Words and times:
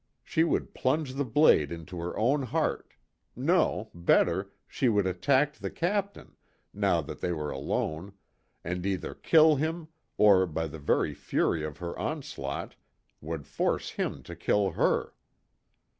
She 0.23 0.43
would 0.43 0.73
plunge 0.73 1.13
the 1.13 1.23
blade 1.23 1.71
into 1.71 1.99
her 1.99 2.17
own 2.17 2.41
heart 2.41 2.95
no, 3.35 3.91
better, 3.93 4.51
she 4.67 4.89
would 4.89 5.05
attack 5.05 5.53
the 5.53 5.69
Captain 5.69 6.35
now 6.73 7.01
that 7.01 7.19
they 7.21 7.31
were 7.31 7.51
alone, 7.51 8.13
and 8.63 8.83
either 8.83 9.13
kill 9.13 9.57
him, 9.57 9.89
or 10.17 10.47
by 10.47 10.65
the 10.65 10.79
very 10.79 11.13
fury 11.13 11.63
of 11.63 11.77
her 11.77 11.95
onslaught, 11.99 12.73
would 13.21 13.45
force 13.45 13.91
him 13.91 14.23
to 14.23 14.35
kill 14.35 14.71
her. 14.71 15.13